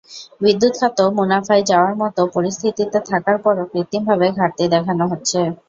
বিদ্যুৎ 0.41 0.73
খাতও 0.79 1.07
মুনাফায় 1.17 1.63
যাওয়ার 1.69 1.93
মতো 2.01 2.21
পরিস্থিতিতে 2.35 2.97
থাকার 3.09 3.37
পরও 3.43 3.69
কৃত্রিমভাবে 3.71 4.27
ঘাটতি 4.37 4.63
দেখানো 4.73 5.03
হচ্ছে। 5.11 5.39